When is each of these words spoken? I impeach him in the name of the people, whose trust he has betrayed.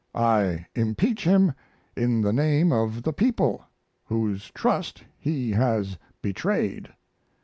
I 0.15 0.65
impeach 0.73 1.25
him 1.25 1.53
in 1.95 2.21
the 2.21 2.33
name 2.33 2.71
of 2.71 3.03
the 3.03 3.13
people, 3.13 3.63
whose 4.05 4.49
trust 4.49 5.03
he 5.19 5.51
has 5.51 5.95
betrayed. 6.23 6.91